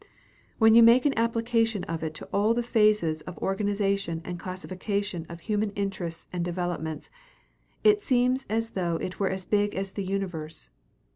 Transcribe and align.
When 0.57 0.73
you 0.73 0.81
make 0.81 1.05
an 1.05 1.15
application 1.15 1.83
of 1.83 2.01
it 2.01 2.15
to 2.15 2.25
all 2.33 2.55
the 2.55 2.63
phases 2.63 3.21
of 3.21 3.37
organization 3.37 4.23
and 4.25 4.39
classification 4.39 5.27
of 5.29 5.41
human 5.41 5.69
interests 5.73 6.27
and 6.33 6.43
developments, 6.43 7.11
it 7.83 8.01
seems 8.01 8.47
as 8.49 8.71
though 8.71 8.95
it 8.95 9.19
were 9.19 9.29
as 9.29 9.45
big 9.45 9.75
as 9.75 9.91
the 9.91 10.03
universe. 10.03 10.71